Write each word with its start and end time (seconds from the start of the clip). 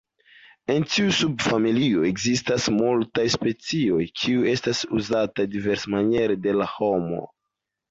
En 0.75 0.85
tiu 0.93 1.11
subfamilio 1.17 2.05
ekzistas 2.11 2.65
multaj 2.79 3.27
specioj, 3.35 4.01
kiuj 4.23 4.49
estas 4.55 4.83
uzataj 5.03 5.49
diversmaniere 5.55 6.41
de 6.49 6.59
la 6.61 6.71
homo. 6.77 7.25